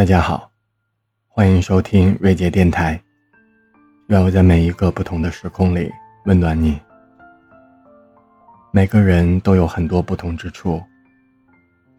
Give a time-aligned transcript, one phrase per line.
[0.00, 0.50] 大家好，
[1.28, 2.98] 欢迎收听瑞杰电台。
[4.06, 5.92] 愿我在每一个不同的时空里
[6.24, 6.80] 温暖你。
[8.72, 10.82] 每个人都有很多不同之处，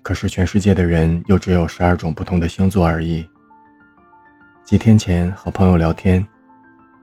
[0.02, 3.24] 可是全世界的人又只有十二种不同的星座而已。
[4.64, 6.28] 几天前和朋友聊天，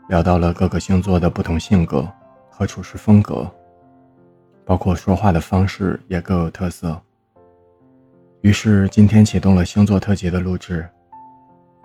[0.08, 2.12] 聊到了各个星座的不同性格
[2.50, 3.48] 和处事风格，
[4.64, 7.00] 包括说话的方式也各有特色。
[8.42, 10.88] 于是今天启动了星座特辑的录制，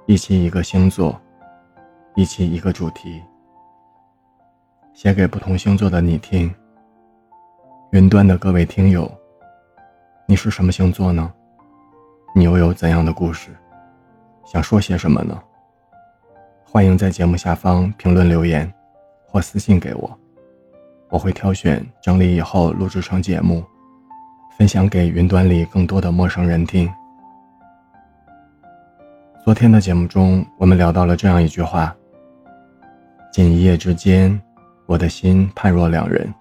[0.06, 1.20] 一期一个星座，
[2.16, 3.24] 一期一个主题，
[4.94, 6.54] 写给不同星座的你听。
[7.92, 9.12] 云端的各位听友，
[10.28, 11.34] 你是什么星座呢？
[12.36, 13.50] 你又有怎样的故事？
[14.46, 15.42] 想说些什么呢？
[16.64, 18.72] 欢迎在节目下方评论留言，
[19.26, 20.20] 或私信给我，
[21.10, 23.64] 我会挑选整理以后录制成节目。
[24.58, 26.90] 分享给云端里更多的陌生人听。
[29.44, 31.94] 昨天的节目中，我们聊到了这样一句话
[33.34, 34.40] ：“仅一夜之间，
[34.86, 36.34] 我的心判若两人。”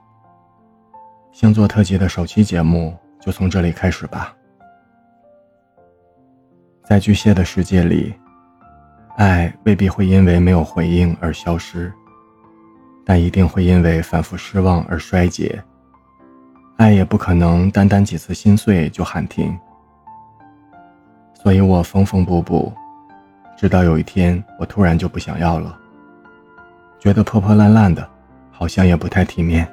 [1.32, 4.36] 星座特辑的首期节目就从这里开始吧。
[6.84, 8.14] 在巨蟹的世界里，
[9.16, 11.90] 爱未必会因为没有回应而消失，
[13.06, 15.60] 但一定会因为反复失望而衰竭。
[16.82, 19.56] 爱也不可能单单几次心碎就喊停，
[21.32, 22.72] 所以我缝缝补补，
[23.56, 25.78] 直到有一天我突然就不想要了，
[26.98, 28.04] 觉得破破烂烂的，
[28.50, 29.64] 好像也不太体面。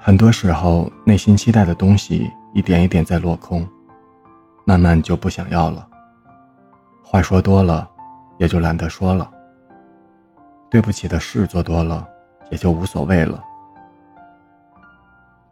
[0.00, 3.64] 很多时候，内心期待的东西一点一点在落空，
[4.64, 5.86] 慢慢就不想要了。
[7.00, 7.88] 话说多了，
[8.38, 9.30] 也就懒得说了。
[10.68, 12.04] 对不起的事做多了，
[12.50, 13.40] 也就无所谓了。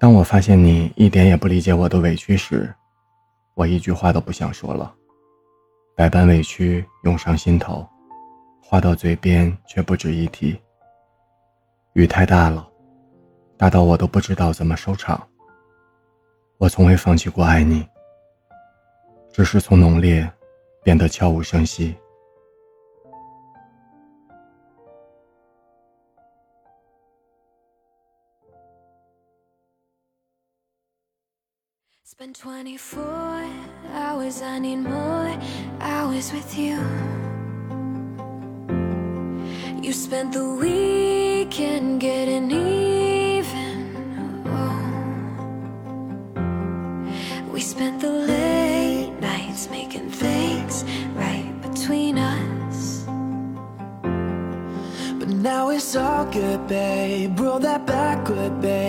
[0.03, 2.75] 当我发现你一点也不理解我的委屈时，
[3.55, 4.92] 我一句话都不想说了，
[5.94, 7.89] 百般委屈涌上心头，
[8.61, 10.61] 话到嘴边却不值一提。
[11.92, 12.69] 雨太大了，
[13.56, 15.25] 大到我都不知道怎么收场。
[16.59, 17.87] 我从未放弃过爱你，
[19.32, 20.28] 只是从浓烈
[20.82, 21.94] 变得悄无声息。
[32.04, 33.00] Spend 24
[33.92, 35.38] hours, I need more
[35.80, 36.76] hours with you.
[39.80, 44.42] You spent the weekend getting even.
[44.48, 44.82] Oh.
[47.52, 50.84] We spent the late nights making things
[51.14, 53.04] right between us.
[55.20, 57.38] But now it's all good, babe.
[57.38, 58.81] Roll that backward, babe,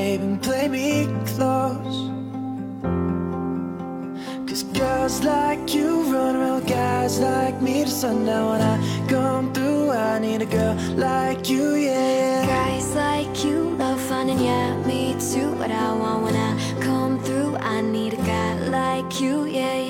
[5.13, 6.11] Girls like you.
[6.11, 7.83] Run around guys like me.
[7.83, 13.45] To sundown When I come through, I need a girl like you, yeah, Guys like
[13.45, 15.51] you love fun and yeah, me too.
[15.53, 19.82] What I want when I come through, I need a guy like you, Yeah,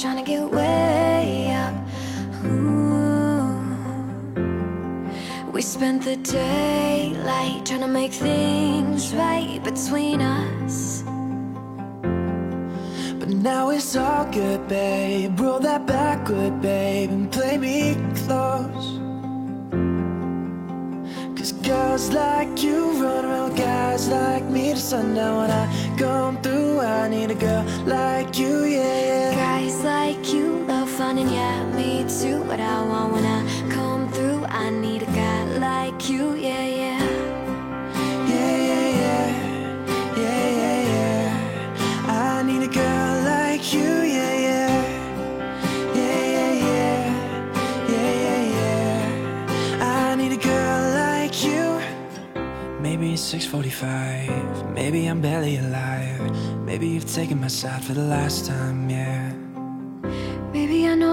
[0.00, 1.74] trying to get way up.
[2.44, 3.58] Ooh.
[5.50, 11.02] We spent the daylight trying to make things right between us.
[13.18, 15.40] But now it's all good, babe.
[15.40, 18.98] Roll that back, backward, babe, and play me close.
[21.36, 26.80] Cause girls like you run around guys like me to sundown When I come through,
[26.80, 29.37] I need a girl like you, yeah,
[31.16, 35.44] and yeah, me too What I want when I come through, I need a guy
[35.58, 37.04] like you, yeah, yeah
[38.28, 39.26] Yeah, yeah,
[40.16, 43.80] yeah, yeah, I need a girl like you,
[44.16, 44.74] yeah, yeah
[45.94, 46.98] Yeah, yeah, yeah,
[47.88, 51.80] yeah, yeah, yeah I need a girl like you
[52.80, 54.72] Maybe it's 6:45.
[54.74, 56.20] Maybe I'm barely alive.
[56.64, 59.27] Maybe you've taken my side for the last time, yeah.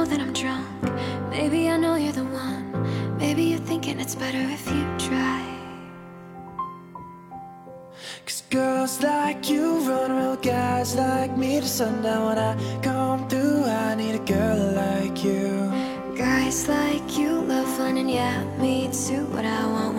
[0.06, 1.31] Maybe I know that I'm drunk.
[1.31, 3.18] Maybe I know you're the one.
[3.18, 5.42] Maybe you're thinking it's better if you try.
[8.25, 12.25] Cause girls like you run around guys like me to sundown.
[12.28, 15.72] When I come through, I need a girl like you.
[16.16, 19.25] Guys like you love fun and yeah, me too.
[19.34, 19.94] What I want